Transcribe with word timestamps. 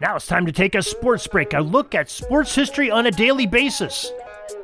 Now 0.00 0.16
it's 0.16 0.26
time 0.26 0.44
to 0.46 0.50
take 0.50 0.74
a 0.74 0.82
sports 0.82 1.24
break, 1.28 1.54
a 1.54 1.60
look 1.60 1.94
at 1.94 2.10
sports 2.10 2.52
history 2.52 2.90
on 2.90 3.06
a 3.06 3.12
daily 3.12 3.46
basis. 3.46 4.10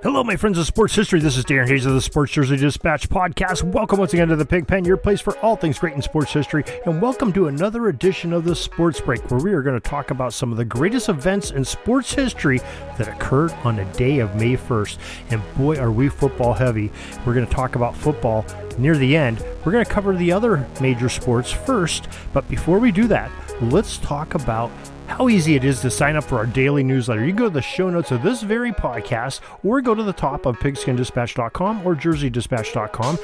Hello, 0.03 0.25
my 0.25 0.35
friends 0.35 0.59
of 0.59 0.67
sports 0.67 0.93
history. 0.97 1.21
This 1.21 1.37
is 1.37 1.45
Darren 1.45 1.69
Hayes 1.69 1.87
of 1.87 1.95
the 1.95 2.01
Sports 2.01 2.33
Jersey 2.33 2.57
Dispatch 2.57 3.09
podcast. 3.09 3.63
Welcome 3.63 4.01
once 4.01 4.13
again 4.13 4.27
to 4.27 4.35
the 4.35 4.45
Pig 4.45 4.67
Pen, 4.67 4.85
your 4.85 4.97
place 4.97 5.21
for 5.21 5.39
all 5.39 5.55
things 5.55 5.79
great 5.79 5.95
in 5.95 6.03
sports 6.03 6.33
history, 6.33 6.65
and 6.85 7.01
welcome 7.01 7.33
to 7.35 7.47
another 7.47 7.87
edition 7.91 8.33
of 8.33 8.43
the 8.43 8.57
Sports 8.57 9.01
Break, 9.01 9.31
where 9.31 9.39
we 9.39 9.53
are 9.53 9.63
going 9.63 9.81
to 9.81 9.89
talk 9.89 10.11
about 10.11 10.33
some 10.33 10.51
of 10.51 10.59
the 10.59 10.65
greatest 10.65 11.09
events 11.09 11.53
in 11.53 11.65
sports 11.65 12.13
history 12.13 12.59
that 12.99 13.07
occurred 13.07 13.53
on 13.63 13.77
the 13.77 13.85
day 13.85 14.19
of 14.19 14.35
May 14.35 14.57
1st. 14.57 14.99
And 15.31 15.43
boy, 15.57 15.79
are 15.79 15.93
we 15.93 16.09
football 16.09 16.55
heavy. 16.55 16.91
We're 17.25 17.35
going 17.35 17.47
to 17.47 17.55
talk 17.55 17.77
about 17.77 17.97
football 17.97 18.45
near 18.79 18.97
the 18.97 19.17
end. 19.17 19.45
We're 19.65 19.73
going 19.73 19.85
to 19.85 19.91
cover 19.91 20.17
the 20.17 20.33
other 20.33 20.67
major 20.81 21.09
sports 21.09 21.53
first, 21.53 22.09
but 22.33 22.49
before 22.49 22.81
we 22.81 22.91
do 22.91 23.07
that, 23.07 23.31
let's 23.63 23.99
talk 23.99 24.35
about 24.35 24.73
how 25.11 25.29
easy 25.29 25.57
it 25.57 25.65
is 25.65 25.81
to 25.81 25.91
sign 25.91 26.15
up 26.15 26.23
for 26.23 26.39
our 26.39 26.47
daily 26.47 26.85
newsletter. 26.85 27.25
You 27.25 27.33
go 27.33 27.45
to 27.45 27.51
the 27.51 27.61
show 27.61 27.91
notes 27.91 28.13
of 28.13 28.23
this 28.23 28.43
very 28.43 28.71
podcast 28.71 29.41
or 29.65 29.81
go 29.81 29.93
to 29.93 30.05
the 30.05 30.13
top 30.13 30.47
of 30.47 30.57
pigskindispatch.com 30.59 31.85
or 31.85 31.97
jerseydispatch.com, 31.97 33.19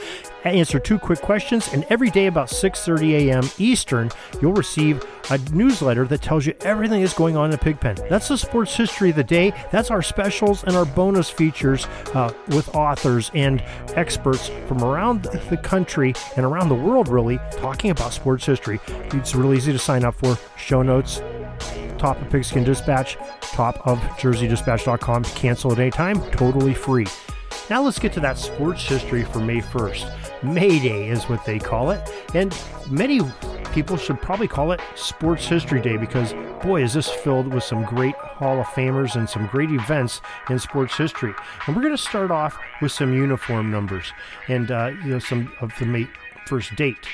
answer 0.45 0.81
two 0.81 0.99
quick 0.99 1.21
questions, 1.21 1.73
and 1.73 1.87
every 1.89 2.11
day 2.11 2.27
about 2.27 2.49
6:30 2.49 3.29
a.m. 3.29 3.49
Eastern, 3.59 4.11
you'll 4.43 4.53
receive 4.53 5.05
a 5.31 5.39
newsletter 5.53 6.05
that 6.07 6.23
tells 6.23 6.45
you 6.45 6.55
everything 6.61 7.03
that's 7.03 7.15
going 7.15 7.37
on 7.37 7.47
in 7.47 7.51
the 7.53 7.59
Pigpen. 7.59 7.97
That's 8.11 8.29
the 8.29 8.39
sports 8.39 8.75
history 8.75 9.11
of 9.11 9.17
the 9.17 9.25
day. 9.25 9.53
That's 9.71 9.91
our 9.91 10.03
specials 10.03 10.65
and 10.65 10.77
our 10.77 10.85
bonus 10.85 11.31
features 11.31 11.87
uh, 12.15 12.33
with 12.49 12.75
authors 12.75 13.31
and 13.35 13.63
experts 13.95 14.51
from 14.67 14.83
around 14.83 15.23
the 15.23 15.57
country 15.57 16.15
and 16.37 16.45
around 16.45 16.69
the 16.69 16.75
world, 16.75 17.09
really, 17.09 17.39
talking 17.53 17.91
about 17.91 18.13
sports 18.13 18.45
history. 18.45 18.81
It's 18.89 19.35
really 19.35 19.57
easy 19.57 19.73
to 19.73 19.79
sign 19.79 20.05
up 20.05 20.17
for. 20.17 20.37
Show 20.57 20.83
notes, 20.83 21.21
top 21.99 22.21
of 22.21 22.31
Pigskin 22.31 22.65
Dispatch, 22.65 23.17
top 23.41 23.87
of 23.87 23.99
JerseyDispatch.com. 24.19 25.25
Cancel 25.25 25.73
at 25.73 25.79
any 25.79 25.91
time, 25.91 26.21
totally 26.31 26.75
free. 26.75 27.07
Now 27.69 27.83
let's 27.83 27.99
get 27.99 28.13
to 28.13 28.21
that 28.21 28.39
sports 28.39 28.85
history 28.85 29.25
for 29.25 29.41
May 29.41 29.61
1st. 29.61 30.45
May 30.45 30.79
Day 30.79 31.09
is 31.09 31.25
what 31.25 31.45
they 31.45 31.59
call 31.59 31.91
it, 31.91 32.09
and 32.35 32.57
many 32.89 33.21
people 33.73 33.97
should 33.97 34.21
probably 34.23 34.49
call 34.49 34.73
it 34.73 34.81
Sports 34.95 35.47
History 35.47 35.81
Day 35.81 35.97
because, 35.97 36.33
boy, 36.63 36.83
is 36.83 36.95
this 36.95 37.11
filled 37.11 37.53
with 37.53 37.65
some 37.65 37.85
great 37.85 38.15
Hall 38.15 38.61
of 38.61 38.67
Famers 38.69 39.17
and 39.17 39.29
some 39.29 39.47
great 39.49 39.71
events 39.71 40.21
in 40.49 40.59
sports 40.59 40.97
history. 40.97 41.35
And 41.67 41.75
we're 41.75 41.83
going 41.83 41.97
to 41.97 42.03
start 42.03 42.31
off 42.31 42.57
with 42.81 42.93
some 42.93 43.13
uniform 43.13 43.71
numbers 43.71 44.13
and 44.49 44.71
uh, 44.71 44.93
you 45.05 45.11
know 45.11 45.19
some 45.19 45.53
of 45.61 45.73
the 45.79 45.87
May 45.87 46.07
1st 46.47 46.77
date. 46.77 47.07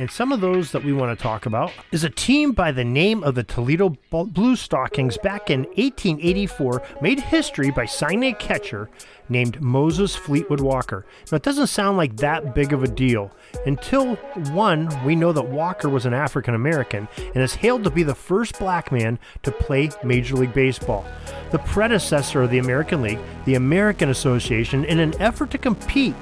And 0.00 0.10
some 0.10 0.32
of 0.32 0.40
those 0.40 0.72
that 0.72 0.82
we 0.82 0.94
want 0.94 1.16
to 1.16 1.22
talk 1.22 1.44
about 1.44 1.72
is 1.92 2.04
a 2.04 2.08
team 2.08 2.52
by 2.52 2.72
the 2.72 2.82
name 2.82 3.22
of 3.22 3.34
the 3.34 3.42
Toledo 3.44 3.98
Blue 4.10 4.56
Stockings 4.56 5.18
back 5.18 5.50
in 5.50 5.64
1884 5.64 6.82
made 7.02 7.20
history 7.20 7.70
by 7.70 7.84
signing 7.84 8.32
a 8.32 8.34
catcher 8.34 8.88
named 9.28 9.60
Moses 9.60 10.16
Fleetwood 10.16 10.62
Walker. 10.62 11.04
Now, 11.30 11.36
it 11.36 11.42
doesn't 11.42 11.66
sound 11.66 11.98
like 11.98 12.16
that 12.16 12.54
big 12.54 12.72
of 12.72 12.82
a 12.82 12.88
deal 12.88 13.30
until 13.66 14.16
one, 14.54 14.88
we 15.04 15.14
know 15.14 15.32
that 15.32 15.48
Walker 15.48 15.90
was 15.90 16.06
an 16.06 16.14
African 16.14 16.54
American 16.54 17.06
and 17.34 17.44
is 17.44 17.56
hailed 17.56 17.84
to 17.84 17.90
be 17.90 18.02
the 18.02 18.14
first 18.14 18.58
black 18.58 18.90
man 18.90 19.18
to 19.42 19.52
play 19.52 19.90
Major 20.02 20.36
League 20.36 20.54
Baseball. 20.54 21.04
The 21.50 21.58
predecessor 21.58 22.40
of 22.40 22.50
the 22.50 22.58
American 22.58 23.02
League, 23.02 23.20
the 23.44 23.56
American 23.56 24.08
Association, 24.08 24.86
in 24.86 24.98
an 24.98 25.12
effort 25.20 25.50
to 25.50 25.58
compete 25.58 26.16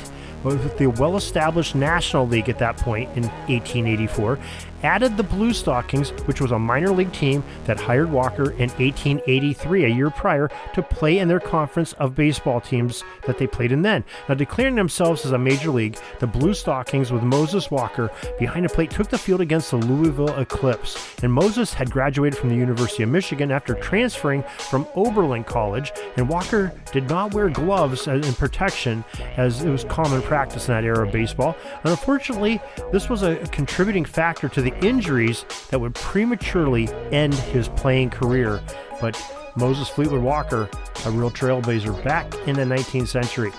with 0.48 0.78
the 0.78 0.86
well 0.86 1.16
established 1.16 1.74
National 1.74 2.26
League 2.26 2.48
at 2.48 2.58
that 2.58 2.76
point 2.76 3.08
in 3.16 3.22
1884, 3.22 4.38
added 4.82 5.16
the 5.16 5.22
Blue 5.22 5.52
Stockings, 5.52 6.10
which 6.26 6.40
was 6.40 6.52
a 6.52 6.58
minor 6.58 6.90
league 6.90 7.12
team 7.12 7.42
that 7.64 7.78
hired 7.78 8.10
Walker 8.10 8.50
in 8.52 8.70
1883, 8.70 9.84
a 9.84 9.88
year 9.88 10.10
prior, 10.10 10.50
to 10.74 10.82
play 10.82 11.18
in 11.18 11.28
their 11.28 11.40
conference 11.40 11.92
of 11.94 12.14
baseball 12.14 12.60
teams 12.60 13.04
that 13.26 13.38
they 13.38 13.46
played 13.46 13.72
in 13.72 13.82
then. 13.82 14.04
Now, 14.28 14.34
declaring 14.34 14.74
themselves 14.74 15.24
as 15.24 15.32
a 15.32 15.38
major 15.38 15.70
league, 15.70 15.98
the 16.20 16.26
Blue 16.26 16.54
Stockings, 16.54 17.12
with 17.12 17.22
Moses 17.22 17.70
Walker 17.70 18.10
behind 18.38 18.64
the 18.64 18.68
plate, 18.68 18.90
took 18.90 19.08
the 19.08 19.18
field 19.18 19.40
against 19.40 19.70
the 19.70 19.76
Louisville 19.76 20.36
Eclipse. 20.38 21.16
And 21.22 21.32
Moses 21.32 21.74
had 21.74 21.90
graduated 21.90 22.38
from 22.38 22.48
the 22.48 22.56
University 22.56 23.02
of 23.02 23.08
Michigan 23.08 23.50
after 23.50 23.74
transferring 23.74 24.42
from 24.58 24.86
Oberlin 24.94 25.44
College, 25.44 25.92
and 26.16 26.28
Walker 26.28 26.72
did 26.92 27.08
not 27.08 27.34
wear 27.34 27.48
gloves 27.48 28.06
in 28.06 28.22
protection 28.34 29.04
as 29.36 29.64
it 29.64 29.70
was 29.70 29.84
common 29.84 30.22
practice 30.22 30.68
in 30.68 30.74
that 30.74 30.84
era 30.84 31.06
of 31.06 31.12
baseball. 31.12 31.56
And 31.82 31.90
unfortunately, 31.90 32.60
this 32.92 33.08
was 33.08 33.22
a 33.22 33.36
contributing 33.48 34.04
factor 34.04 34.48
to 34.48 34.62
the 34.62 34.67
the 34.70 34.86
injuries 34.86 35.44
that 35.70 35.80
would 35.80 35.94
prematurely 35.94 36.88
end 37.12 37.34
his 37.34 37.68
playing 37.68 38.10
career. 38.10 38.62
But 39.00 39.20
Moses 39.56 39.88
Fleetwood 39.88 40.22
Walker, 40.22 40.68
a 41.04 41.10
real 41.10 41.30
trailblazer 41.30 42.02
back 42.04 42.32
in 42.46 42.54
the 42.54 42.62
19th 42.62 43.08
century. 43.08 43.52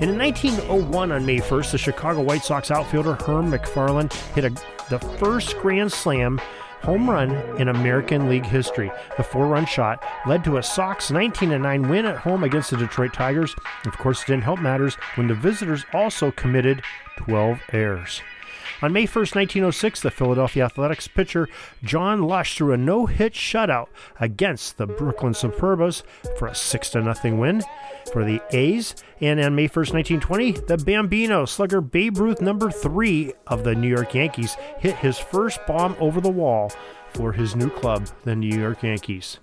And 0.00 0.10
in 0.10 0.18
1901, 0.18 1.12
on 1.12 1.26
May 1.26 1.38
1st, 1.38 1.72
the 1.72 1.78
Chicago 1.78 2.22
White 2.22 2.44
Sox 2.44 2.70
outfielder 2.70 3.14
Herm 3.14 3.50
McFarland 3.50 4.12
hit 4.34 4.44
a, 4.44 4.50
the 4.90 4.98
first 5.18 5.56
Grand 5.58 5.92
Slam 5.92 6.40
home 6.82 7.08
run 7.08 7.30
in 7.58 7.68
American 7.68 8.28
League 8.28 8.46
history. 8.46 8.92
The 9.16 9.22
four 9.22 9.46
run 9.46 9.66
shot 9.66 10.04
led 10.26 10.44
to 10.44 10.58
a 10.58 10.62
Sox 10.62 11.10
19 11.10 11.60
9 11.60 11.88
win 11.88 12.06
at 12.06 12.18
home 12.18 12.44
against 12.44 12.70
the 12.70 12.76
Detroit 12.76 13.12
Tigers. 13.12 13.54
Of 13.86 13.96
course, 13.98 14.22
it 14.22 14.26
didn't 14.26 14.44
help 14.44 14.60
matters 14.60 14.94
when 15.16 15.26
the 15.26 15.34
visitors 15.34 15.84
also 15.92 16.30
committed 16.30 16.82
12 17.16 17.60
errors. 17.72 18.20
On 18.82 18.92
May 18.92 19.04
1st, 19.04 19.34
1906, 19.34 20.00
the 20.00 20.10
Philadelphia 20.10 20.64
Athletics 20.64 21.08
pitcher 21.08 21.48
John 21.82 22.22
Lush 22.22 22.56
threw 22.56 22.72
a 22.72 22.76
no 22.76 23.06
hit 23.06 23.32
shutout 23.32 23.88
against 24.20 24.76
the 24.76 24.86
Brooklyn 24.86 25.32
Superbas 25.32 26.02
for 26.38 26.48
a 26.48 26.54
6 26.54 26.90
0 26.90 27.14
win 27.36 27.62
for 28.12 28.24
the 28.24 28.40
A's. 28.50 28.94
And 29.20 29.40
on 29.40 29.54
May 29.54 29.68
1st, 29.68 29.94
1920, 29.94 30.52
the 30.52 30.78
Bambino 30.78 31.44
slugger 31.44 31.80
Babe 31.80 32.18
Ruth, 32.18 32.40
number 32.40 32.70
three 32.70 33.32
of 33.46 33.64
the 33.64 33.74
New 33.74 33.88
York 33.88 34.14
Yankees, 34.14 34.56
hit 34.78 34.96
his 34.96 35.18
first 35.18 35.58
bomb 35.66 35.96
over 35.98 36.20
the 36.20 36.28
wall 36.28 36.72
for 37.14 37.32
his 37.32 37.56
new 37.56 37.70
club, 37.70 38.08
the 38.24 38.36
New 38.36 38.56
York 38.56 38.82
Yankees. 38.82 39.38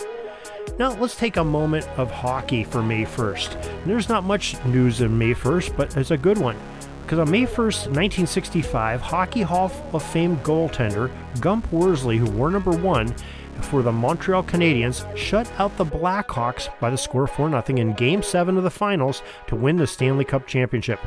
Now, 0.80 0.94
let's 1.00 1.16
take 1.16 1.38
a 1.38 1.44
moment 1.44 1.88
of 1.98 2.10
hockey 2.10 2.64
for 2.64 2.82
May 2.82 3.04
1st. 3.04 3.86
There's 3.86 4.10
not 4.10 4.24
much 4.24 4.64
news 4.66 5.02
in 5.02 5.18
May 5.18 5.34
1st, 5.34 5.76
but 5.78 5.96
it's 5.98 6.12
a 6.12 6.18
good 6.18 6.38
one. 6.38 6.58
Because 7.14 7.28
on 7.28 7.32
May 7.32 7.46
1st, 7.46 7.94
1965, 7.94 9.00
Hockey 9.00 9.44
Hall 9.44 9.72
of 9.94 10.02
Fame 10.02 10.36
goaltender 10.38 11.12
Gump 11.40 11.72
Worsley, 11.72 12.18
who 12.18 12.28
wore 12.32 12.50
number 12.50 12.72
one, 12.72 13.14
for 13.62 13.82
the 13.82 13.92
Montreal 13.92 14.44
Canadiens 14.44 15.06
shut 15.18 15.52
out 15.58 15.76
the 15.78 15.86
Blackhawks 15.86 16.68
by 16.80 16.90
the 16.90 16.98
score 16.98 17.28
4 17.28 17.50
0 17.50 17.64
in 17.68 17.94
Game 17.94 18.22
7 18.22 18.58
of 18.58 18.64
the 18.64 18.70
finals 18.70 19.24
to 19.48 19.56
win 19.56 19.78
the 19.78 19.88
Stanley 19.88 20.26
Cup 20.26 20.48
Championship. 20.48 21.00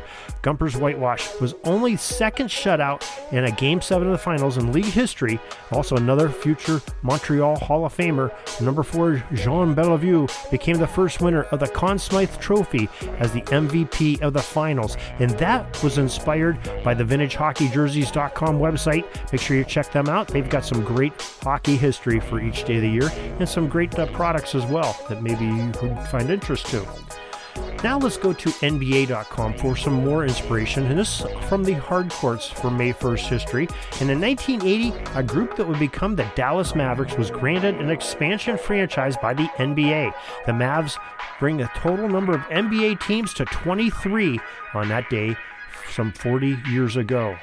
Gumper's 0.42 0.76
whitewash 0.76 1.28
was 1.40 1.54
only 1.64 1.96
second 1.96 2.48
shutout 2.48 3.04
in 3.32 3.44
a 3.44 3.50
Game 3.50 3.80
7 3.80 4.06
of 4.06 4.12
the 4.12 4.18
finals 4.18 4.56
in 4.56 4.72
league 4.72 4.84
history. 4.84 5.40
Also, 5.72 5.96
another 5.96 6.28
future 6.28 6.80
Montreal 7.02 7.56
Hall 7.56 7.84
of 7.84 7.96
Famer, 7.96 8.32
number 8.60 8.82
4 8.82 9.22
Jean 9.34 9.74
Beliveau, 9.74 10.30
became 10.50 10.78
the 10.78 10.86
first 10.86 11.20
winner 11.20 11.42
of 11.44 11.60
the 11.60 11.68
Conn 11.68 11.98
Smythe 11.98 12.36
Trophy 12.38 12.88
as 13.18 13.32
the 13.32 13.42
MVP 13.42 14.20
of 14.22 14.32
the 14.32 14.42
finals. 14.42 14.96
And 15.18 15.30
that 15.38 15.82
was 15.82 15.98
inspired 15.98 16.58
by 16.84 16.94
the 16.94 17.04
VintageHockeyJerseys.com 17.04 18.58
website. 18.58 19.04
Make 19.32 19.40
sure 19.40 19.56
you 19.56 19.64
check 19.64 19.92
them 19.92 20.08
out. 20.08 20.28
They've 20.28 20.48
got 20.48 20.64
some 20.64 20.82
great 20.82 21.12
hockey 21.42 21.76
history 21.76 22.20
for 22.20 22.35
each 22.40 22.64
day 22.64 22.76
of 22.76 22.82
the 22.82 22.88
year 22.88 23.10
and 23.38 23.48
some 23.48 23.68
great 23.68 23.98
uh, 23.98 24.06
products 24.06 24.54
as 24.54 24.64
well 24.66 24.96
that 25.08 25.22
maybe 25.22 25.44
you 25.44 25.72
would 25.82 25.98
find 26.08 26.30
interest 26.30 26.66
to. 26.66 26.86
Now 27.82 27.98
let's 27.98 28.16
go 28.16 28.32
to 28.32 28.48
NBA.com 28.48 29.54
for 29.54 29.76
some 29.76 30.04
more 30.04 30.24
inspiration, 30.24 30.86
and 30.86 30.98
this 30.98 31.20
is 31.20 31.26
from 31.48 31.62
the 31.62 31.74
hard 31.74 32.10
courts 32.10 32.46
for 32.48 32.70
May 32.70 32.92
1st 32.92 33.28
history. 33.28 33.68
And 34.00 34.10
in 34.10 34.20
1980, 34.20 34.92
a 35.14 35.22
group 35.22 35.56
that 35.56 35.68
would 35.68 35.78
become 35.78 36.16
the 36.16 36.30
Dallas 36.34 36.74
Mavericks 36.74 37.16
was 37.16 37.30
granted 37.30 37.76
an 37.76 37.90
expansion 37.90 38.58
franchise 38.58 39.16
by 39.16 39.34
the 39.34 39.46
NBA. 39.58 40.12
The 40.46 40.52
Mavs 40.52 40.98
bring 41.38 41.58
the 41.58 41.70
total 41.76 42.08
number 42.08 42.34
of 42.34 42.40
NBA 42.42 43.06
teams 43.06 43.32
to 43.34 43.44
23 43.44 44.40
on 44.74 44.88
that 44.88 45.08
day 45.10 45.36
some 45.90 46.12
40 46.12 46.58
years 46.68 46.96
ago 46.96 47.36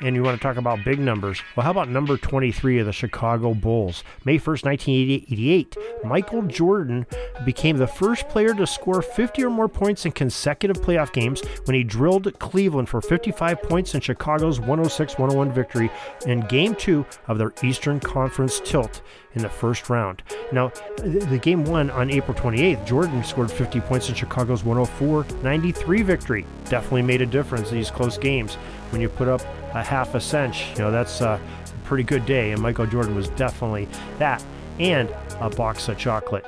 and 0.00 0.14
you 0.16 0.22
want 0.22 0.40
to 0.40 0.42
talk 0.42 0.56
about 0.56 0.84
big 0.84 0.98
numbers, 0.98 1.40
well, 1.56 1.64
how 1.64 1.70
about 1.70 1.88
number 1.88 2.16
23 2.16 2.78
of 2.80 2.86
the 2.86 2.92
Chicago 2.92 3.54
Bulls? 3.54 4.04
May 4.24 4.38
1st, 4.38 4.64
1988, 4.64 5.76
Michael 6.04 6.42
Jordan 6.42 7.06
became 7.44 7.76
the 7.76 7.86
first 7.86 8.28
player 8.28 8.54
to 8.54 8.66
score 8.66 9.02
50 9.02 9.44
or 9.44 9.50
more 9.50 9.68
points 9.68 10.04
in 10.06 10.12
consecutive 10.12 10.82
playoff 10.82 11.12
games 11.12 11.42
when 11.64 11.74
he 11.74 11.84
drilled 11.84 12.38
Cleveland 12.38 12.88
for 12.88 13.00
55 13.00 13.62
points 13.62 13.94
in 13.94 14.00
Chicago's 14.00 14.60
106 14.60 15.18
101 15.18 15.52
victory 15.52 15.90
in 16.26 16.40
Game 16.40 16.74
2 16.74 17.04
of 17.28 17.38
their 17.38 17.52
Eastern 17.62 18.00
Conference 18.00 18.60
tilt 18.64 19.02
in 19.34 19.42
the 19.42 19.48
first 19.48 19.90
round. 19.90 20.22
Now, 20.52 20.68
the 20.98 21.40
game 21.42 21.64
one 21.64 21.90
on 21.90 22.10
April 22.10 22.36
28th, 22.36 22.86
Jordan 22.86 23.24
scored 23.24 23.50
50 23.50 23.80
points 23.80 24.08
in 24.08 24.14
Chicago's 24.14 24.64
104 24.64 25.26
93 25.42 26.02
victory. 26.02 26.46
Definitely 26.66 27.02
made 27.02 27.22
a 27.22 27.26
difference 27.26 27.70
in 27.70 27.76
these 27.76 27.90
close 27.90 28.16
games 28.16 28.56
when 28.94 29.00
you 29.00 29.08
put 29.08 29.26
up 29.26 29.42
a 29.74 29.82
half 29.82 30.14
a 30.14 30.20
cinch. 30.20 30.68
You 30.76 30.82
know, 30.82 30.92
that's 30.92 31.20
a 31.20 31.40
pretty 31.82 32.04
good 32.04 32.24
day, 32.24 32.52
and 32.52 32.62
Michael 32.62 32.86
Jordan 32.86 33.16
was 33.16 33.28
definitely 33.30 33.88
that. 34.18 34.42
and 34.78 35.12
a 35.40 35.50
box 35.50 35.88
of 35.88 35.98
chocolate. 35.98 36.44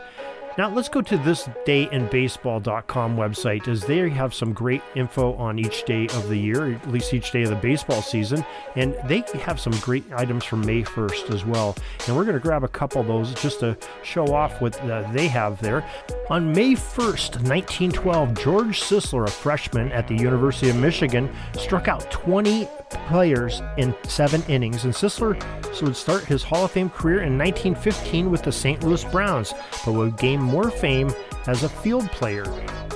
Now 0.58 0.70
let's 0.70 0.88
go 0.88 1.03
to 1.03 1.19
this 1.19 1.49
dayinbaseball.com 1.67 3.17
website 3.17 3.69
as 3.69 3.85
they 3.85 4.08
have 4.08 4.32
some 4.32 4.55
great 4.55 4.81
info 4.94 5.35
on 5.35 5.58
each 5.58 5.85
day 5.85 6.06
of 6.06 6.31
the 6.31 6.37
year, 6.37 6.73
at 6.73 6.91
least 6.91 7.12
each 7.12 7.31
day 7.31 7.43
of 7.43 7.50
the 7.50 7.56
baseball 7.56 8.00
season, 8.00 8.43
and 8.75 8.97
they 9.06 9.23
have 9.35 9.61
some 9.61 9.75
great 9.81 10.05
items 10.14 10.44
from 10.44 10.64
May 10.64 10.82
1st 10.82 11.31
as 11.31 11.44
well. 11.44 11.76
And 12.06 12.17
we're 12.17 12.25
going 12.25 12.37
to 12.37 12.43
grab 12.43 12.64
a 12.64 12.69
couple 12.69 13.03
of 13.03 13.06
those 13.06 13.35
just 13.35 13.61
to 13.61 13.76
show 14.03 14.32
off 14.32 14.62
what 14.62 14.81
uh, 14.81 15.11
they 15.12 15.29
have 15.29 15.61
there. 15.61 15.85
On 16.31 16.50
May 16.53 16.73
1st, 16.73 17.43
1912, 17.47 18.35
George 18.35 18.81
Sisler, 18.81 19.26
a 19.26 19.31
freshman 19.31 19.93
at 19.93 20.09
the 20.09 20.17
University 20.17 20.70
of 20.70 20.76
Michigan, 20.76 21.31
struck 21.52 21.87
out 21.87 22.11
20 22.11 22.67
players 23.09 23.61
in 23.76 23.94
seven 24.05 24.43
innings, 24.49 24.85
and 24.85 24.94
Sisler 24.94 25.37
would 25.82 25.97
start 25.97 26.25
his 26.25 26.43
Hall 26.43 26.64
of 26.64 26.70
Fame 26.70 26.88
career 26.88 27.23
in 27.23 27.37
1915 27.37 28.31
with 28.31 28.43
the 28.43 28.52
St. 28.52 28.82
Louis 28.82 29.05
Browns, 29.05 29.52
but 29.85 29.93
would 29.93 30.17
gain 30.17 30.45
more 30.46 30.70
fame 30.70 31.12
as 31.46 31.62
a 31.62 31.69
field 31.69 32.06
player 32.10 32.44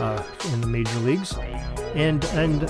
uh, 0.00 0.22
in 0.52 0.60
the 0.60 0.66
major 0.66 0.98
leagues. 1.00 1.36
And 1.94 2.24
and 2.26 2.64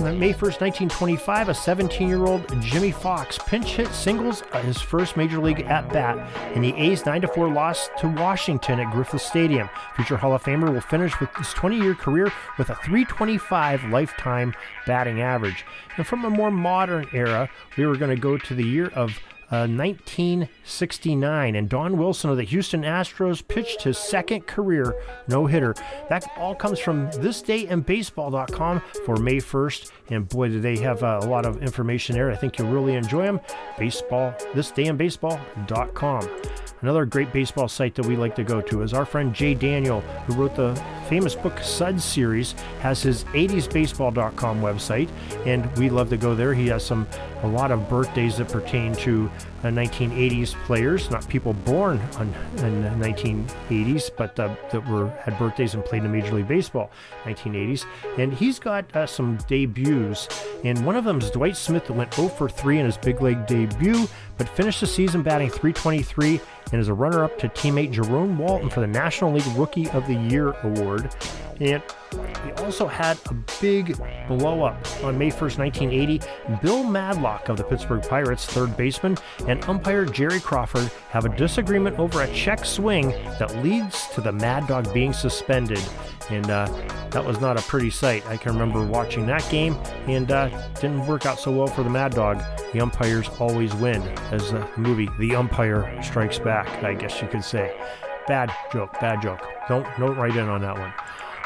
on 0.00 0.18
May 0.18 0.32
1st, 0.32 0.60
1925, 0.60 1.48
a 1.48 1.54
17 1.54 2.06
year 2.06 2.26
old 2.26 2.44
Jimmie 2.60 2.90
Foxx 2.90 3.38
pinch 3.46 3.76
hit 3.76 3.88
singles 3.88 4.42
his 4.62 4.80
first 4.80 5.16
major 5.16 5.38
league 5.38 5.62
at 5.62 5.90
bat 5.90 6.18
in 6.54 6.60
the 6.60 6.74
A's 6.74 7.06
9 7.06 7.26
4 7.34 7.48
loss 7.48 7.88
to 7.98 8.08
Washington 8.08 8.80
at 8.80 8.92
Griffith 8.92 9.22
Stadium. 9.22 9.70
Future 9.94 10.16
Hall 10.16 10.34
of 10.34 10.42
Famer 10.42 10.72
will 10.72 10.82
finish 10.82 11.18
with 11.18 11.34
his 11.36 11.52
20 11.54 11.78
year 11.78 11.94
career 11.94 12.30
with 12.58 12.68
a 12.68 12.74
325 12.74 13.84
lifetime 13.84 14.54
batting 14.86 15.22
average. 15.22 15.64
And 15.96 16.06
from 16.06 16.24
a 16.24 16.30
more 16.30 16.50
modern 16.50 17.06
era, 17.12 17.48
we 17.78 17.86
were 17.86 17.96
going 17.96 18.14
to 18.14 18.20
go 18.20 18.36
to 18.36 18.54
the 18.54 18.64
year 18.64 18.88
of 18.88 19.18
uh, 19.50 19.68
1969, 19.68 21.54
and 21.54 21.68
Don 21.68 21.96
Wilson 21.96 22.30
of 22.30 22.36
the 22.36 22.42
Houston 22.42 22.82
Astros 22.82 23.46
pitched 23.46 23.82
his 23.82 23.96
second 23.96 24.46
career 24.46 24.94
no 25.28 25.46
hitter. 25.46 25.74
That 26.08 26.26
all 26.36 26.54
comes 26.54 26.78
from 26.78 27.10
thisdayinbaseball.com 27.10 28.82
for 29.04 29.16
May 29.16 29.36
1st. 29.36 29.92
And 30.10 30.28
boy, 30.28 30.48
do 30.48 30.60
they 30.60 30.76
have 30.78 31.02
uh, 31.02 31.20
a 31.22 31.26
lot 31.26 31.46
of 31.46 31.62
information 31.62 32.14
there. 32.14 32.30
I 32.30 32.36
think 32.36 32.58
you'll 32.58 32.70
really 32.70 32.94
enjoy 32.94 33.24
them. 33.24 33.40
Baseball, 33.78 34.32
thisdayinbaseball.com. 34.54 36.28
Another 36.82 37.06
great 37.06 37.32
baseball 37.32 37.68
site 37.68 37.94
that 37.94 38.06
we 38.06 38.16
like 38.16 38.36
to 38.36 38.44
go 38.44 38.60
to 38.60 38.82
is 38.82 38.92
our 38.92 39.06
friend 39.06 39.34
Jay 39.34 39.54
Daniel, 39.54 40.02
who 40.26 40.34
wrote 40.34 40.54
the 40.54 40.74
famous 41.08 41.34
book 41.34 41.58
Suds 41.60 42.04
series, 42.04 42.52
has 42.80 43.02
his 43.02 43.24
80sbaseball.com 43.24 44.60
website, 44.60 45.08
and 45.46 45.74
we 45.78 45.88
love 45.88 46.10
to 46.10 46.16
go 46.16 46.34
there. 46.34 46.52
He 46.52 46.66
has 46.68 46.84
some 46.84 47.06
a 47.42 47.48
lot 47.48 47.70
of 47.70 47.88
birthdays 47.88 48.36
that 48.38 48.48
pertain 48.48 48.94
to 48.96 49.30
uh, 49.62 49.68
1980s 49.68 50.54
players, 50.64 51.10
not 51.10 51.26
people 51.28 51.52
born 51.52 52.00
on, 52.16 52.32
in 52.58 52.82
the 52.82 52.88
1980s, 53.06 54.10
but 54.16 54.38
uh, 54.38 54.54
that 54.70 54.86
were 54.88 55.08
had 55.22 55.38
birthdays 55.38 55.74
and 55.74 55.84
played 55.84 56.04
in 56.04 56.12
Major 56.12 56.34
League 56.34 56.48
Baseball 56.48 56.90
1980s. 57.24 57.84
And 58.18 58.32
he's 58.32 58.58
got 58.58 58.94
uh, 58.94 59.06
some 59.06 59.38
debuts, 59.48 60.28
and 60.64 60.84
one 60.84 60.96
of 60.96 61.04
them 61.04 61.18
is 61.18 61.30
Dwight 61.30 61.56
Smith 61.56 61.86
that 61.86 61.94
went 61.94 62.12
0 62.14 62.28
for 62.28 62.48
3 62.48 62.78
in 62.78 62.86
his 62.86 62.96
big 62.96 63.22
league 63.22 63.46
debut, 63.46 64.06
but 64.38 64.48
finished 64.48 64.80
the 64.80 64.86
season 64.86 65.22
batting 65.22 65.48
323 65.48 66.40
and 66.72 66.80
is 66.80 66.88
a 66.88 66.94
runner 66.94 67.22
up 67.24 67.38
to 67.38 67.48
teammate 67.48 67.92
Jerome 67.92 68.38
Walton 68.38 68.68
for 68.68 68.80
the 68.80 68.86
National 68.86 69.32
League 69.32 69.56
Rookie 69.56 69.88
of 69.90 70.06
the 70.06 70.14
Year 70.14 70.52
award. 70.62 71.14
And 71.60 71.82
he 72.44 72.52
also 72.62 72.86
had 72.86 73.18
a 73.30 73.34
big 73.60 73.96
blow 74.28 74.64
up 74.64 74.76
on 75.02 75.16
May 75.16 75.30
1st, 75.30 75.58
1980. 75.58 76.20
Bill 76.62 76.82
Madlock 76.82 77.48
of 77.48 77.56
the 77.56 77.64
Pittsburgh 77.64 78.02
Pirates, 78.02 78.44
third 78.44 78.76
baseman, 78.76 79.16
and 79.46 79.62
umpire 79.64 80.04
Jerry 80.04 80.40
Crawford 80.40 80.90
have 81.10 81.24
a 81.24 81.36
disagreement 81.36 81.98
over 81.98 82.22
a 82.22 82.32
check 82.32 82.64
swing 82.64 83.10
that 83.38 83.54
leads 83.62 84.08
to 84.08 84.20
the 84.20 84.32
Mad 84.32 84.66
Dog 84.66 84.92
being 84.92 85.12
suspended. 85.12 85.82
And 86.28 86.50
uh, 86.50 86.66
that 87.10 87.24
was 87.24 87.40
not 87.40 87.58
a 87.58 87.62
pretty 87.62 87.90
sight. 87.90 88.26
I 88.26 88.36
can 88.36 88.52
remember 88.52 88.84
watching 88.84 89.26
that 89.26 89.48
game, 89.48 89.74
and 90.06 90.30
uh, 90.30 90.48
didn't 90.74 91.06
work 91.06 91.24
out 91.24 91.38
so 91.38 91.52
well 91.52 91.68
for 91.68 91.82
the 91.82 91.90
Mad 91.90 92.12
Dog. 92.12 92.42
The 92.72 92.80
umpires 92.80 93.28
always 93.38 93.72
win, 93.76 94.02
as 94.32 94.50
the 94.50 94.68
movie 94.76 95.08
The 95.18 95.36
Umpire 95.36 96.02
Strikes 96.02 96.38
Back, 96.38 96.82
I 96.82 96.94
guess 96.94 97.22
you 97.22 97.28
could 97.28 97.44
say. 97.44 97.74
Bad 98.26 98.52
joke, 98.72 98.92
bad 99.00 99.22
joke. 99.22 99.40
Don't 99.68 99.86
don't 99.98 100.16
write 100.16 100.34
in 100.36 100.48
on 100.48 100.60
that 100.62 100.76
one. 100.76 100.92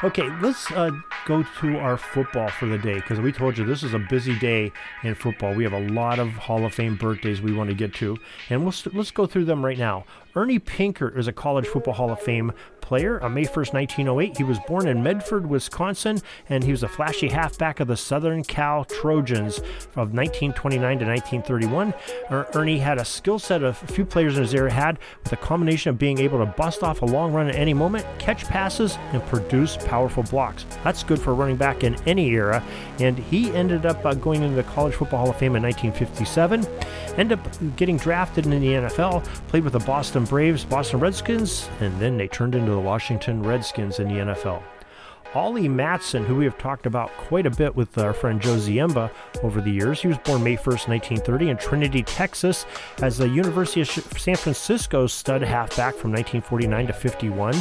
Okay, 0.03 0.31
let's 0.41 0.71
uh, 0.71 0.93
go 1.27 1.45
to 1.61 1.77
our 1.77 1.99
football 1.99 2.49
for 2.49 2.65
the 2.65 2.79
day 2.79 2.95
because 2.95 3.21
we 3.21 3.33
told 3.33 3.59
you 3.59 3.67
this 3.67 3.83
is 3.83 3.93
a 3.93 3.99
busy 3.99 4.35
day 4.39 4.73
in 5.03 5.15
football. 5.15 5.55
We 5.55 5.63
have 5.65 5.75
a 5.75 5.91
lot 5.91 6.19
of 6.19 6.31
Hall 6.31 6.65
of 6.65 6.73
Fame 6.73 6.97
birthdays 6.97 7.43
we 7.43 7.53
want 7.53 7.69
to 7.69 7.77
get 7.77 7.93
to, 7.97 8.17
and 8.49 8.65
we'll, 8.65 8.73
let's 8.95 9.11
go 9.11 9.27
through 9.27 9.45
them 9.45 9.63
right 9.63 9.77
now. 9.77 10.07
Ernie 10.35 10.59
Pinckert 10.59 11.19
is 11.19 11.29
a 11.29 11.35
College 11.35 11.67
Football 11.67 11.93
Hall 11.93 12.11
of 12.11 12.19
Fame 12.19 12.53
player. 12.91 13.23
On 13.23 13.33
May 13.33 13.45
1st, 13.45 13.73
1908, 13.73 14.37
he 14.37 14.43
was 14.43 14.59
born 14.67 14.89
in 14.89 15.01
Medford, 15.01 15.49
Wisconsin, 15.49 16.21
and 16.49 16.65
he 16.65 16.73
was 16.73 16.83
a 16.83 16.89
flashy 16.89 17.29
halfback 17.29 17.79
of 17.79 17.87
the 17.87 17.97
Southern 17.97 18.43
Cal 18.43 18.85
Trojans 18.85 19.59
of 19.95 20.13
1929 20.13 20.99
to 20.99 21.07
1931. 21.07 21.95
Er, 22.33 22.49
Ernie 22.53 22.81
had 22.81 22.99
a 22.99 23.05
skill 23.05 23.39
set 23.39 23.63
of 23.63 23.79
few 23.79 24.05
players 24.05 24.37
in 24.37 24.43
his 24.43 24.53
era 24.55 24.73
had, 24.73 24.99
with 25.23 25.33
a 25.33 25.37
combination 25.37 25.91
of 25.91 26.01
being 26.01 26.19
able 26.19 26.41
to 26.41 26.47
bust 26.47 26.83
off 26.83 27.03
a 27.03 27.05
long 27.05 27.33
run 27.33 27.47
at 27.47 27.55
any 27.55 27.73
moment, 27.73 28.05
catch 28.19 28.45
passes, 28.47 28.99
and 29.13 29.25
produce 29.27 29.77
powerful 29.77 30.25
blocks. 30.25 30.67
That's 30.83 31.05
good 31.05 31.21
for 31.21 31.33
running 31.33 31.55
back 31.55 31.85
in 31.85 31.95
any 32.09 32.29
era, 32.31 32.61
and 32.99 33.17
he 33.17 33.53
ended 33.53 33.87
up 33.87 34.05
uh, 34.05 34.15
going 34.15 34.43
into 34.43 34.57
the 34.57 34.65
College 34.65 34.95
Football 34.97 35.21
Hall 35.21 35.31
of 35.31 35.37
Fame 35.37 35.55
in 35.55 35.63
1957, 35.63 36.67
ended 37.17 37.39
up 37.39 37.77
getting 37.77 37.99
drafted 37.99 38.47
in 38.47 38.61
the 38.61 38.67
NFL, 38.67 39.23
played 39.47 39.63
with 39.63 39.75
the 39.75 39.79
Boston 39.79 40.25
Braves, 40.25 40.65
Boston 40.65 40.99
Redskins, 40.99 41.69
and 41.79 41.97
then 42.01 42.17
they 42.17 42.27
turned 42.27 42.57
into 42.57 42.73
the 42.73 42.80
Washington 42.81 43.43
Redskins 43.43 43.99
in 43.99 44.09
the 44.09 44.15
NFL. 44.15 44.63
Ollie 45.35 45.69
Matson, 45.69 46.25
who 46.25 46.35
we 46.35 46.45
have 46.45 46.59
talked 46.59 46.87
about 46.87 47.09
quite 47.13 47.47
a 47.47 47.51
bit 47.51 47.77
with 47.77 47.97
our 47.99 48.13
friend 48.13 48.41
Joe 48.41 48.57
Ziemba 48.57 49.13
over 49.45 49.61
the 49.61 49.71
years. 49.71 50.03
He 50.03 50.09
was 50.09 50.19
born 50.19 50.43
May 50.43 50.57
1st, 50.57 50.89
1930 50.89 51.51
in 51.51 51.57
Trinity, 51.57 52.03
Texas, 52.03 52.67
as 53.01 53.21
a 53.21 53.29
University 53.29 53.81
of 53.83 53.89
San 53.89 54.35
Francisco 54.35 55.07
stud 55.07 55.43
halfback 55.43 55.95
from 55.95 56.11
1949 56.11 56.89
to 56.89 56.93
51. 56.93 57.55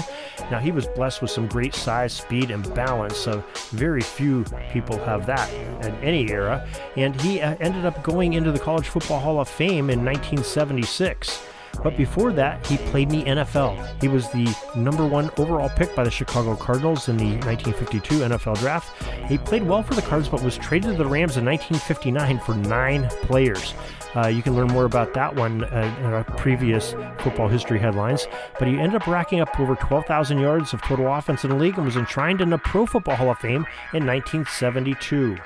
Now, 0.50 0.58
he 0.58 0.72
was 0.72 0.88
blessed 0.88 1.22
with 1.22 1.30
some 1.30 1.48
great 1.48 1.76
size, 1.76 2.12
speed, 2.12 2.50
and 2.50 2.74
balance, 2.74 3.18
so 3.18 3.44
very 3.70 4.02
few 4.02 4.46
people 4.72 4.98
have 5.06 5.28
that 5.28 5.54
in 5.86 5.94
any 6.04 6.32
era. 6.32 6.68
And 6.98 7.20
he 7.22 7.40
uh, 7.40 7.56
ended 7.60 7.86
up 7.86 8.02
going 8.02 8.34
into 8.34 8.52
the 8.52 8.60
College 8.60 8.88
Football 8.88 9.20
Hall 9.20 9.40
of 9.40 9.48
Fame 9.48 9.92
in 9.92 10.04
1976. 10.04 11.49
But 11.84 11.96
before 11.96 12.34
that, 12.34 12.66
he 12.66 12.78
played 12.78 13.12
in 13.14 13.20
the 13.20 13.32
NFL. 13.44 14.02
He 14.02 14.08
was 14.08 14.30
the 14.30 14.54
number 14.76 15.06
one 15.06 15.32
overall 15.38 15.70
pick 15.70 15.96
by 15.96 16.04
the 16.04 16.12
Chicago 16.12 16.56
Cardinals 16.56 17.08
in 17.10 17.18
the 17.18 17.38
1952 17.46 18.20
NFL 18.20 18.60
draft. 18.60 19.02
He 19.28 19.38
played 19.38 19.64
well 19.64 19.84
for 19.84 19.94
the 19.94 20.02
Cards, 20.02 20.28
but 20.28 20.42
was 20.42 20.58
traded 20.58 20.92
to 20.92 20.98
the 20.98 21.06
Rams 21.06 21.38
in 21.38 21.46
1959 21.46 22.40
for 22.40 22.56
nine 22.56 23.08
players. 23.22 23.74
Uh, 24.16 24.28
you 24.28 24.42
can 24.42 24.56
learn 24.56 24.68
more 24.68 24.86
about 24.86 25.14
that 25.14 25.36
one 25.36 25.64
uh, 25.66 25.96
in 26.00 26.06
our 26.06 26.24
previous 26.24 26.94
football 27.20 27.48
history 27.48 27.80
headlines. 27.80 28.28
But 28.58 28.68
he 28.68 28.78
ended 28.78 29.02
up 29.02 29.08
racking 29.08 29.40
up 29.40 29.60
over 29.60 29.76
12,000 29.76 30.40
yards 30.40 30.74
of 30.74 30.82
total 30.82 31.14
offense 31.14 31.44
in 31.44 31.52
the 31.52 31.56
league 31.56 31.78
and 31.78 31.86
was 31.86 31.96
enshrined 31.96 32.42
in 32.42 32.50
the 32.50 32.58
Pro 32.58 32.86
Football 32.86 33.16
Hall 33.16 33.30
of 33.30 33.38
Fame 33.38 33.68
in 33.94 34.06
1972. 34.06 35.38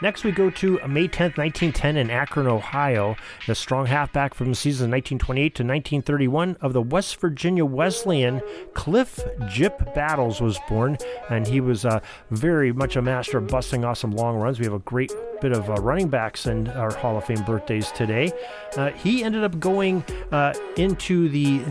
Next, 0.00 0.22
we 0.22 0.30
go 0.30 0.48
to 0.50 0.78
May 0.86 1.08
10th, 1.08 1.36
1910, 1.36 1.96
in 1.96 2.10
Akron, 2.10 2.46
Ohio. 2.46 3.16
The 3.46 3.54
strong 3.54 3.86
halfback 3.86 4.32
from 4.32 4.50
the 4.50 4.54
season 4.54 4.90
1928 4.90 5.54
to 5.56 5.62
1931 5.62 6.56
of 6.60 6.72
the 6.72 6.82
West 6.82 7.20
Virginia 7.20 7.64
Wesleyan, 7.64 8.40
Cliff 8.74 9.18
Gyp 9.40 9.94
Battles, 9.94 10.40
was 10.40 10.58
born, 10.68 10.98
and 11.30 11.46
he 11.46 11.60
was 11.60 11.84
uh, 11.84 11.98
very 12.30 12.72
much 12.72 12.94
a 12.94 13.02
master 13.02 13.38
of 13.38 13.48
busting 13.48 13.84
off 13.84 13.98
some 13.98 14.12
long 14.12 14.36
runs. 14.36 14.60
We 14.60 14.66
have 14.66 14.74
a 14.74 14.78
great 14.80 15.12
bit 15.40 15.52
of 15.52 15.68
uh, 15.68 15.74
running 15.74 16.08
backs 16.08 16.46
in 16.46 16.68
our 16.68 16.94
Hall 16.94 17.16
of 17.16 17.24
Fame 17.24 17.42
birthdays 17.44 17.90
today. 17.92 18.32
Uh, 18.76 18.90
he 18.90 19.24
ended 19.24 19.42
up 19.42 19.58
going 19.58 20.04
uh, 20.30 20.54
into 20.76 21.28
the 21.28 21.62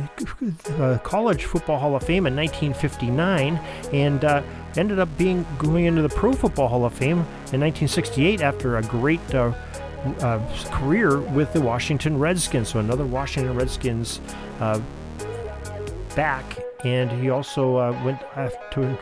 uh, 0.79 0.98
College 1.00 1.46
Football 1.46 1.79
Hall 1.79 1.96
of 1.96 2.03
Fame 2.03 2.27
in 2.27 2.36
1959 2.36 3.55
and 3.93 4.25
uh, 4.25 4.43
ended 4.77 5.00
up 5.00 5.10
being 5.17 5.46
going 5.57 5.86
into 5.86 6.01
the 6.01 6.10
Pro 6.10 6.34
Football 6.34 6.67
Hall 6.67 6.86
of 6.86 6.93
Fame 6.93 7.19
in 7.51 7.62
1968 7.62 8.41
after 8.41 8.77
a 8.77 8.84
great 8.84 9.19
uh, 9.34 9.53
uh, 10.22 10.39
career 10.72 11.19
with 11.19 11.51
the 11.53 11.62
Washington 11.62 12.19
Redskins. 12.19 12.69
So 12.69 12.79
another 12.79 13.05
Washington 13.05 13.55
Redskins 13.55 14.19
uh, 14.60 14.79
back, 16.15 16.60
and 16.84 17.12
he 17.12 17.29
also 17.29 17.77
uh, 17.77 18.03
went 18.03 18.19
to 18.72 18.98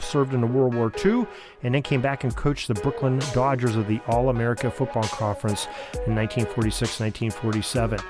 served 0.00 0.34
in 0.34 0.40
the 0.40 0.46
World 0.46 0.74
War 0.74 0.92
II, 1.04 1.26
and 1.62 1.74
then 1.74 1.82
came 1.82 2.00
back 2.00 2.24
and 2.24 2.34
coached 2.34 2.68
the 2.68 2.74
Brooklyn 2.74 3.20
Dodgers 3.32 3.76
of 3.76 3.86
the 3.86 4.00
All 4.08 4.30
America 4.30 4.70
Football 4.70 5.04
Conference 5.04 5.66
in 6.06 6.14
1946 6.14 7.00
1947. 7.00 8.00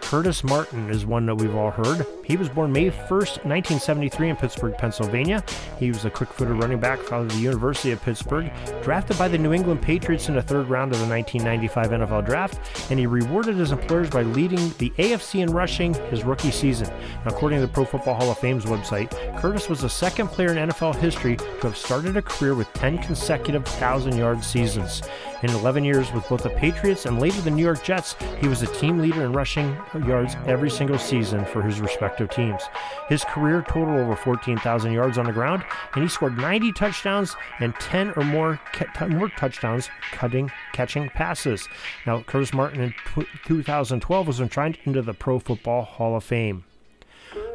Curtis 0.00 0.42
Martin 0.44 0.90
is 0.90 1.06
one 1.06 1.26
that 1.26 1.36
we've 1.36 1.54
all 1.54 1.70
heard. 1.70 2.06
He 2.24 2.36
was 2.36 2.48
born 2.48 2.72
May 2.72 2.90
1st, 2.90 3.44
1973, 3.44 4.30
in 4.30 4.36
Pittsburgh, 4.36 4.76
Pennsylvania. 4.78 5.44
He 5.78 5.88
was 5.88 6.04
a 6.04 6.10
quick 6.10 6.28
footed 6.30 6.56
running 6.56 6.78
back 6.78 7.00
from 7.00 7.28
the 7.28 7.36
University 7.36 7.90
of 7.90 8.00
Pittsburgh, 8.02 8.50
drafted 8.82 9.18
by 9.18 9.28
the 9.28 9.38
New 9.38 9.52
England 9.52 9.82
Patriots 9.82 10.28
in 10.28 10.36
the 10.36 10.42
third 10.42 10.68
round 10.68 10.92
of 10.92 11.00
the 11.00 11.06
1995 11.06 12.08
NFL 12.08 12.26
Draft, 12.26 12.90
and 12.90 12.98
he 12.98 13.06
rewarded 13.06 13.56
his 13.56 13.72
employers 13.72 14.08
by 14.08 14.22
leading 14.22 14.72
the 14.78 14.90
AFC 14.98 15.40
in 15.40 15.50
rushing 15.50 15.94
his 16.10 16.24
rookie 16.24 16.52
season. 16.52 16.88
Now, 17.24 17.32
according 17.32 17.60
to 17.60 17.66
the 17.66 17.72
Pro 17.72 17.84
Football 17.84 18.14
Hall 18.14 18.30
of 18.30 18.38
Fame's 18.38 18.66
website, 18.66 19.10
Curtis 19.40 19.68
was 19.68 19.80
the 19.80 19.90
second 19.90 20.28
player 20.28 20.52
in 20.52 20.68
NFL 20.68 20.96
history 20.96 21.36
to 21.36 21.62
have 21.62 21.76
started 21.76 22.16
a 22.16 22.22
career 22.22 22.54
with 22.54 22.72
10 22.74 22.98
consecutive 22.98 23.64
1,000 23.64 24.16
yard 24.16 24.44
seasons. 24.44 25.02
In 25.42 25.50
11 25.50 25.82
years 25.82 26.12
with 26.12 26.28
both 26.28 26.44
the 26.44 26.50
Patriots 26.50 27.04
and 27.04 27.18
later 27.18 27.40
the 27.40 27.50
New 27.50 27.64
York 27.64 27.82
Jets, 27.82 28.14
he 28.40 28.46
was 28.46 28.62
a 28.62 28.66
team 28.74 28.98
leader 28.98 29.24
in 29.24 29.32
rushing 29.32 29.76
yards 30.06 30.36
every 30.46 30.70
single 30.70 30.98
season 30.98 31.44
for 31.44 31.62
his 31.62 31.80
respective 31.80 32.21
teams. 32.26 32.62
His 33.08 33.24
career 33.24 33.64
totaled 33.66 33.98
over 33.98 34.16
14,000 34.16 34.92
yards 34.92 35.18
on 35.18 35.26
the 35.26 35.32
ground, 35.32 35.64
and 35.94 36.02
he 36.02 36.08
scored 36.08 36.36
90 36.36 36.72
touchdowns 36.72 37.36
and 37.60 37.74
10 37.76 38.12
or 38.16 38.24
more, 38.24 38.60
more 39.08 39.28
touchdowns 39.30 39.88
cutting, 40.12 40.50
catching 40.72 41.08
passes. 41.10 41.68
Now, 42.06 42.22
Curtis 42.22 42.52
Martin 42.52 42.80
in 42.80 43.26
2012 43.46 44.26
was 44.26 44.40
enshrined 44.40 44.78
into 44.84 45.02
the 45.02 45.14
Pro 45.14 45.38
Football 45.38 45.82
Hall 45.82 46.16
of 46.16 46.24
Fame. 46.24 46.64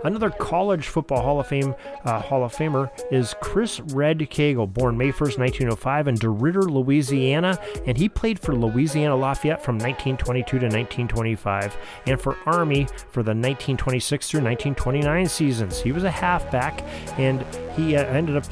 Another 0.03 0.29
college 0.29 0.87
football 0.87 1.23
Hall 1.23 1.39
of 1.39 1.47
Fame 1.47 1.73
uh, 2.05 2.19
Hall 2.21 2.43
of 2.43 2.55
Famer 2.55 2.91
is 3.11 3.33
Chris 3.41 3.79
Red 3.79 4.19
Cagle, 4.19 4.71
born 4.71 4.95
May 4.95 5.11
1st, 5.11 5.39
1905, 5.39 6.07
in 6.07 6.15
DeRidder, 6.15 6.69
Louisiana, 6.69 7.59
and 7.85 7.97
he 7.97 8.07
played 8.07 8.39
for 8.39 8.55
Louisiana 8.55 9.15
Lafayette 9.15 9.63
from 9.63 9.75
1922 9.75 10.59
to 10.59 10.65
1925, 10.65 11.77
and 12.05 12.21
for 12.21 12.37
Army 12.45 12.85
for 13.09 13.23
the 13.23 13.31
1926 13.31 14.29
through 14.29 14.41
1929 14.41 15.27
seasons. 15.27 15.81
He 15.81 15.91
was 15.91 16.03
a 16.03 16.11
halfback, 16.11 16.83
and 17.17 17.43
he 17.75 17.95
uh, 17.95 18.05
ended 18.05 18.37
up 18.37 18.45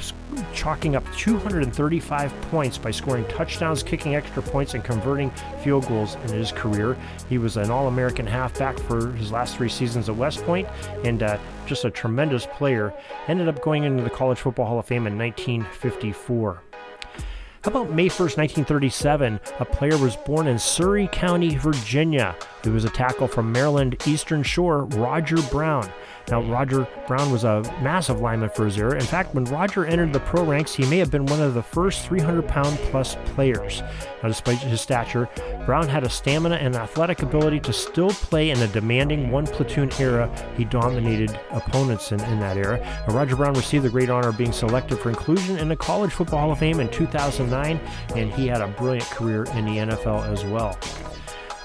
chalking 0.53 0.95
up 0.95 1.03
235 1.15 2.33
points 2.49 2.77
by 2.77 2.91
scoring 2.91 3.25
touchdowns, 3.27 3.83
kicking 3.83 4.15
extra 4.15 4.41
points, 4.41 4.73
and 4.73 4.83
converting 4.83 5.31
field 5.63 5.87
goals 5.87 6.15
in 6.25 6.29
his 6.29 6.51
career. 6.51 6.97
He 7.29 7.37
was 7.37 7.57
an 7.57 7.71
All 7.71 7.87
American 7.87 8.25
halfback 8.25 8.77
for 8.79 9.11
his 9.13 9.31
last 9.31 9.55
three 9.55 9.69
seasons 9.69 10.09
at 10.09 10.15
West 10.15 10.43
Point 10.43 10.67
and 11.03 11.23
uh, 11.23 11.34
just 11.65 11.85
a 11.85 11.91
tremendous 11.91 12.45
player. 12.45 12.93
Ended 13.27 13.47
up 13.47 13.61
going 13.61 13.83
into 13.83 14.03
the 14.03 14.09
College 14.09 14.39
Football 14.39 14.65
Hall 14.65 14.79
of 14.79 14.85
Fame 14.85 15.07
in 15.07 15.17
1954. 15.17 16.61
How 17.63 17.71
about 17.71 17.91
May 17.91 18.07
1st, 18.07 18.37
1937? 18.37 19.39
A 19.59 19.65
player 19.65 19.97
was 19.97 20.15
born 20.15 20.45
in 20.45 20.59
Surry 20.59 21.09
County, 21.11 21.55
Virginia. 21.55 22.35
He 22.63 22.69
was 22.69 22.85
a 22.85 22.89
tackle 22.89 23.27
from 23.27 23.51
Maryland 23.51 23.95
Eastern 24.05 24.43
Shore, 24.43 24.85
Roger 24.85 25.41
Brown. 25.49 25.91
Now, 26.29 26.41
Roger 26.41 26.87
Brown 27.07 27.31
was 27.31 27.43
a 27.43 27.61
massive 27.81 28.21
lineman 28.21 28.49
for 28.49 28.65
his 28.65 28.77
era. 28.77 28.95
In 28.95 29.05
fact, 29.05 29.35
when 29.35 29.45
Roger 29.45 29.85
entered 29.85 30.13
the 30.13 30.19
pro 30.19 30.43
ranks, 30.43 30.73
he 30.73 30.85
may 30.85 30.97
have 30.97 31.11
been 31.11 31.25
one 31.25 31.41
of 31.41 31.53
the 31.53 31.61
first 31.61 32.05
300 32.07 32.47
pound 32.47 32.77
plus 32.89 33.15
players. 33.25 33.81
Now, 34.23 34.29
despite 34.29 34.57
his 34.57 34.81
stature, 34.81 35.29
Brown 35.65 35.87
had 35.87 36.03
a 36.03 36.09
stamina 36.09 36.55
and 36.55 36.75
athletic 36.75 37.21
ability 37.21 37.59
to 37.61 37.73
still 37.73 38.09
play 38.09 38.49
in 38.49 38.59
a 38.61 38.67
demanding 38.67 39.29
one 39.29 39.45
platoon 39.45 39.91
era. 39.99 40.29
He 40.57 40.65
dominated 40.65 41.39
opponents 41.51 42.11
in, 42.11 42.19
in 42.25 42.39
that 42.39 42.57
era. 42.57 42.79
Now, 43.07 43.15
Roger 43.15 43.35
Brown 43.35 43.53
received 43.53 43.85
the 43.85 43.89
great 43.89 44.09
honor 44.09 44.29
of 44.29 44.37
being 44.37 44.51
selected 44.51 44.97
for 44.97 45.09
inclusion 45.09 45.57
in 45.57 45.69
the 45.69 45.75
College 45.75 46.11
Football 46.11 46.39
Hall 46.39 46.51
of 46.51 46.59
Fame 46.59 46.79
in 46.79 46.89
2009, 46.89 47.79
and 48.15 48.31
he 48.31 48.47
had 48.47 48.61
a 48.61 48.67
brilliant 48.67 49.09
career 49.11 49.43
in 49.55 49.65
the 49.65 49.77
NFL 49.77 50.27
as 50.31 50.43
well. 50.45 50.77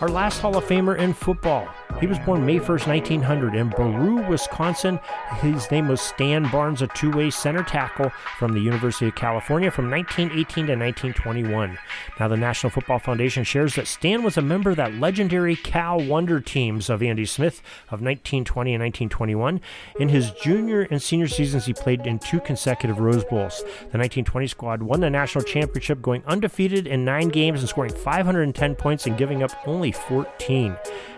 Our 0.00 0.08
last 0.08 0.40
Hall 0.40 0.56
of 0.56 0.64
Famer 0.64 0.96
in 0.96 1.12
football 1.12 1.68
he 1.98 2.06
was 2.06 2.18
born 2.20 2.46
May 2.46 2.58
1st, 2.58 2.86
1900, 2.86 3.54
in 3.54 3.68
Beroe, 3.68 4.26
Wisconsin. 4.26 4.98
His 5.40 5.70
name 5.70 5.88
was 5.88 6.00
Stan 6.00 6.50
Barnes, 6.50 6.80
a 6.80 6.86
two 6.86 7.10
way 7.10 7.28
center 7.28 7.62
tackle 7.62 8.10
from 8.38 8.54
the 8.54 8.60
University 8.60 9.08
of 9.08 9.14
California 9.16 9.70
from 9.70 9.90
1918 9.90 10.66
to 10.66 10.72
1921. 10.76 11.78
Now, 12.18 12.28
the 12.28 12.38
National 12.38 12.70
Football 12.70 13.00
Foundation 13.00 13.44
shares 13.44 13.74
that 13.74 13.86
Stan 13.86 14.22
was 14.22 14.38
a 14.38 14.42
member 14.42 14.70
of 14.70 14.76
that 14.76 14.94
legendary 14.94 15.56
Cal 15.56 16.00
Wonder 16.00 16.40
teams 16.40 16.88
of 16.88 17.02
Andy 17.02 17.26
Smith 17.26 17.60
of 17.88 18.00
1920 18.00 18.74
and 18.74 18.82
1921. 18.82 19.60
In 19.98 20.08
his 20.08 20.30
junior 20.30 20.82
and 20.90 21.02
senior 21.02 21.28
seasons, 21.28 21.66
he 21.66 21.74
played 21.74 22.06
in 22.06 22.18
two 22.18 22.40
consecutive 22.40 22.98
Rose 22.98 23.24
Bowls. 23.24 23.58
The 23.60 23.98
1920 23.98 24.46
squad 24.46 24.82
won 24.82 25.00
the 25.00 25.10
national 25.10 25.44
championship, 25.44 26.00
going 26.00 26.22
undefeated 26.26 26.86
in 26.86 27.04
nine 27.04 27.28
games 27.28 27.60
and 27.60 27.68
scoring 27.68 27.92
510 27.92 28.74
points 28.76 29.06
and 29.06 29.18
giving 29.18 29.42
up 29.42 29.50
only 29.66 29.89
14. 29.92 30.76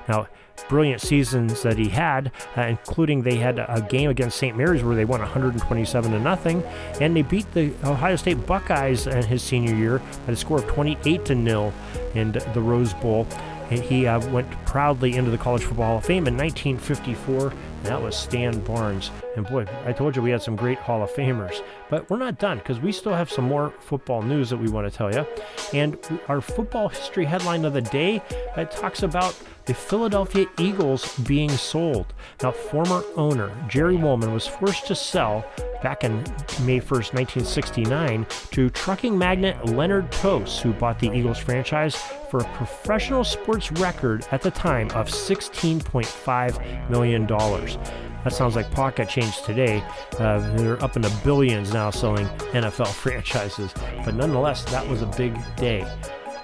Now, 0.08 0.26
brilliant 0.68 1.00
seasons 1.00 1.62
that 1.62 1.78
he 1.78 1.88
had, 1.88 2.30
uh, 2.56 2.62
including 2.62 3.22
they 3.22 3.36
had 3.36 3.58
a 3.58 3.86
game 3.90 4.10
against 4.10 4.38
St. 4.38 4.56
Mary's 4.56 4.82
where 4.82 4.94
they 4.94 5.04
won 5.04 5.20
127 5.20 6.12
to 6.12 6.18
nothing, 6.18 6.62
and 7.00 7.16
they 7.16 7.22
beat 7.22 7.50
the 7.52 7.72
Ohio 7.84 8.16
State 8.16 8.46
Buckeyes 8.46 9.06
in 9.06 9.24
his 9.24 9.42
senior 9.42 9.74
year 9.74 10.02
at 10.26 10.32
a 10.32 10.36
score 10.36 10.58
of 10.58 10.66
28 10.66 11.24
to 11.26 11.34
nil 11.34 11.72
in 12.14 12.32
the 12.32 12.60
Rose 12.60 12.94
Bowl. 12.94 13.26
And 13.70 13.80
he 13.80 14.06
uh, 14.06 14.20
went 14.30 14.50
proudly 14.66 15.16
into 15.16 15.30
the 15.30 15.38
College 15.38 15.64
Football 15.64 15.86
Hall 15.86 15.98
of 15.98 16.04
Fame 16.04 16.26
in 16.26 16.36
1954 16.36 17.52
that 17.84 18.00
was 18.00 18.16
Stan 18.16 18.60
Barnes. 18.60 19.10
And 19.36 19.46
boy, 19.46 19.66
I 19.86 19.92
told 19.92 20.14
you 20.14 20.22
we 20.22 20.30
had 20.30 20.42
some 20.42 20.56
great 20.56 20.78
Hall 20.78 21.02
of 21.02 21.10
Famers. 21.10 21.62
But 21.88 22.08
we're 22.10 22.18
not 22.18 22.38
done 22.38 22.58
because 22.58 22.80
we 22.80 22.92
still 22.92 23.14
have 23.14 23.30
some 23.30 23.44
more 23.44 23.70
football 23.80 24.22
news 24.22 24.50
that 24.50 24.58
we 24.58 24.68
want 24.68 24.90
to 24.90 24.96
tell 24.96 25.12
you. 25.12 25.26
And 25.72 25.98
our 26.28 26.40
football 26.40 26.88
history 26.88 27.24
headline 27.24 27.64
of 27.64 27.72
the 27.72 27.80
day 27.80 28.22
that 28.56 28.70
talks 28.70 29.02
about 29.02 29.40
the 29.66 29.74
Philadelphia 29.74 30.46
Eagles 30.58 31.16
being 31.20 31.50
sold. 31.50 32.12
Now, 32.42 32.50
former 32.50 33.02
owner 33.14 33.50
Jerry 33.68 33.96
Wolman 33.96 34.32
was 34.32 34.46
forced 34.46 34.86
to 34.88 34.94
sell 34.94 35.44
back 35.82 36.04
in 36.04 36.16
May 36.64 36.80
1st, 36.80 37.14
1969, 37.14 38.26
to 38.50 38.70
trucking 38.70 39.16
magnate 39.16 39.64
Leonard 39.66 40.10
Tose, 40.12 40.60
who 40.60 40.72
bought 40.72 40.98
the 40.98 41.12
Eagles 41.12 41.38
franchise 41.38 41.96
for 42.30 42.40
a 42.40 42.54
professional 42.54 43.24
sports 43.24 43.70
record 43.72 44.26
at 44.32 44.42
the 44.42 44.50
time 44.50 44.90
of 44.90 45.08
$16.5 45.08 46.90
million. 46.90 48.11
That 48.24 48.32
sounds 48.32 48.56
like 48.56 48.70
pocket 48.70 49.08
change 49.08 49.42
today. 49.42 49.82
Uh, 50.18 50.38
they're 50.56 50.82
up 50.82 50.96
in 50.96 51.02
the 51.02 51.20
billions 51.24 51.72
now 51.72 51.90
selling 51.90 52.26
NFL 52.52 52.86
franchises. 52.92 53.74
But 54.04 54.14
nonetheless, 54.14 54.64
that 54.66 54.86
was 54.86 55.02
a 55.02 55.06
big 55.06 55.38
day. 55.56 55.82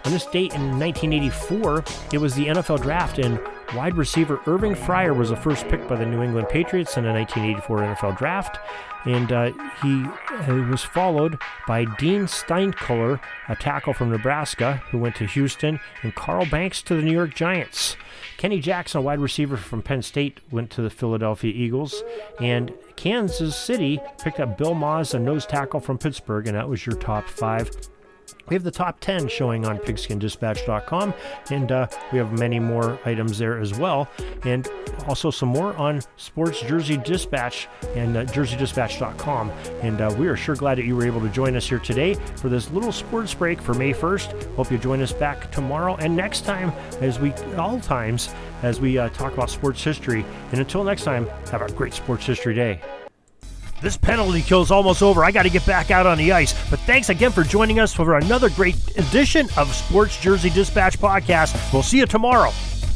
On 0.04 0.12
this 0.12 0.26
date 0.26 0.54
in 0.54 0.78
1984, 0.78 1.84
it 2.12 2.18
was 2.18 2.34
the 2.34 2.46
NFL 2.46 2.82
draft, 2.82 3.18
and 3.18 3.38
wide 3.74 3.96
receiver 3.96 4.40
Irving 4.46 4.74
Fryar 4.74 5.16
was 5.16 5.30
the 5.30 5.36
first 5.36 5.68
pick 5.68 5.86
by 5.88 5.96
the 5.96 6.06
New 6.06 6.22
England 6.22 6.48
Patriots 6.48 6.96
in 6.96 7.04
the 7.04 7.12
1984 7.12 7.78
NFL 7.78 8.18
draft. 8.18 8.58
And 9.04 9.32
uh, 9.32 9.52
he 9.82 10.04
uh, 10.04 10.66
was 10.70 10.82
followed 10.82 11.38
by 11.66 11.84
Dean 11.96 12.22
Steinkuhler, 12.22 13.20
a 13.48 13.56
tackle 13.56 13.94
from 13.94 14.10
Nebraska, 14.10 14.82
who 14.90 14.98
went 14.98 15.16
to 15.16 15.26
Houston, 15.26 15.80
and 16.02 16.14
Carl 16.14 16.46
Banks 16.46 16.82
to 16.82 16.94
the 16.94 17.02
New 17.02 17.12
York 17.12 17.34
Giants. 17.34 17.96
Kenny 18.36 18.60
Jackson, 18.60 18.98
a 18.98 19.02
wide 19.02 19.20
receiver 19.20 19.56
from 19.56 19.82
Penn 19.82 20.02
State, 20.02 20.40
went 20.50 20.70
to 20.70 20.82
the 20.82 20.90
Philadelphia 20.90 21.52
Eagles. 21.54 22.02
And 22.40 22.72
Kansas 22.96 23.56
City 23.56 24.00
picked 24.22 24.40
up 24.40 24.58
Bill 24.58 24.74
Maas, 24.74 25.14
a 25.14 25.18
nose 25.18 25.46
tackle 25.46 25.80
from 25.80 25.98
Pittsburgh, 25.98 26.46
and 26.46 26.56
that 26.56 26.68
was 26.68 26.84
your 26.84 26.96
top 26.96 27.28
five. 27.28 27.70
We 28.48 28.54
have 28.54 28.64
the 28.64 28.70
top 28.70 29.00
10 29.00 29.28
showing 29.28 29.66
on 29.66 29.78
pigskindispatch.com, 29.78 31.14
and 31.50 31.72
uh, 31.72 31.86
we 32.12 32.18
have 32.18 32.38
many 32.38 32.58
more 32.58 32.98
items 33.04 33.38
there 33.38 33.58
as 33.58 33.78
well. 33.78 34.08
And 34.44 34.68
also 35.06 35.30
some 35.30 35.48
more 35.48 35.74
on 35.76 36.00
Sports 36.16 36.60
Jersey 36.62 36.96
Dispatch 36.96 37.68
and 37.94 38.16
uh, 38.16 38.24
jerseydispatch.com. 38.24 39.50
And 39.82 40.00
uh, 40.00 40.14
we 40.18 40.28
are 40.28 40.36
sure 40.36 40.54
glad 40.54 40.78
that 40.78 40.84
you 40.84 40.96
were 40.96 41.06
able 41.06 41.20
to 41.20 41.28
join 41.28 41.56
us 41.56 41.68
here 41.68 41.78
today 41.78 42.14
for 42.36 42.48
this 42.48 42.70
little 42.70 42.92
sports 42.92 43.34
break 43.34 43.60
for 43.60 43.74
May 43.74 43.92
1st. 43.92 44.54
Hope 44.56 44.70
you 44.70 44.78
join 44.78 45.00
us 45.02 45.12
back 45.12 45.50
tomorrow 45.50 45.96
and 45.96 46.16
next 46.16 46.44
time, 46.44 46.70
as 47.00 47.18
we 47.18 47.32
all 47.56 47.80
times, 47.80 48.30
as 48.62 48.80
we 48.80 48.98
uh, 48.98 49.08
talk 49.10 49.32
about 49.32 49.50
sports 49.50 49.82
history. 49.82 50.24
And 50.52 50.60
until 50.60 50.84
next 50.84 51.04
time, 51.04 51.26
have 51.50 51.62
a 51.62 51.72
great 51.72 51.94
sports 51.94 52.26
history 52.26 52.54
day. 52.54 52.80
This 53.80 53.96
penalty 53.96 54.42
kill 54.42 54.62
is 54.62 54.70
almost 54.70 55.02
over. 55.02 55.24
I 55.24 55.30
got 55.30 55.44
to 55.44 55.50
get 55.50 55.64
back 55.64 55.90
out 55.90 56.06
on 56.06 56.18
the 56.18 56.32
ice. 56.32 56.52
But 56.68 56.80
thanks 56.80 57.08
again 57.08 57.30
for 57.30 57.44
joining 57.44 57.78
us 57.78 57.94
for 57.94 58.16
another 58.16 58.50
great 58.50 58.76
edition 58.98 59.48
of 59.56 59.72
Sports 59.74 60.20
Jersey 60.20 60.50
Dispatch 60.50 60.98
Podcast. 60.98 61.72
We'll 61.72 61.82
see 61.82 61.98
you 61.98 62.06
tomorrow. 62.06 62.50